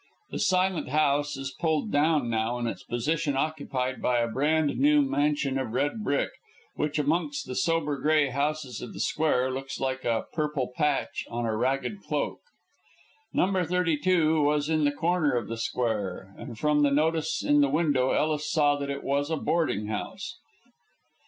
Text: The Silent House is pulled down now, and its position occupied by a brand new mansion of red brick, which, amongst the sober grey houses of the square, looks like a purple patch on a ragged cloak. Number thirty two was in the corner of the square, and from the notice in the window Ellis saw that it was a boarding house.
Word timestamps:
The 0.31 0.39
Silent 0.39 0.89
House 0.89 1.37
is 1.37 1.51
pulled 1.59 1.91
down 1.91 2.27
now, 2.27 2.57
and 2.57 2.67
its 2.67 2.81
position 2.81 3.37
occupied 3.37 4.01
by 4.01 4.17
a 4.17 4.27
brand 4.27 4.79
new 4.79 5.03
mansion 5.03 5.59
of 5.59 5.73
red 5.73 6.03
brick, 6.03 6.31
which, 6.73 6.97
amongst 6.97 7.45
the 7.45 7.53
sober 7.53 7.99
grey 7.99 8.29
houses 8.29 8.81
of 8.81 8.93
the 8.93 8.99
square, 8.99 9.51
looks 9.51 9.79
like 9.79 10.03
a 10.03 10.25
purple 10.33 10.71
patch 10.75 11.27
on 11.29 11.45
a 11.45 11.55
ragged 11.55 12.01
cloak. 12.01 12.39
Number 13.31 13.63
thirty 13.63 13.95
two 13.95 14.41
was 14.41 14.69
in 14.69 14.85
the 14.85 14.91
corner 14.91 15.33
of 15.35 15.47
the 15.47 15.55
square, 15.57 16.33
and 16.35 16.57
from 16.57 16.81
the 16.81 16.89
notice 16.89 17.43
in 17.45 17.61
the 17.61 17.69
window 17.69 18.09
Ellis 18.09 18.49
saw 18.51 18.77
that 18.77 18.89
it 18.89 19.03
was 19.03 19.29
a 19.29 19.37
boarding 19.37 19.85
house. 19.85 20.35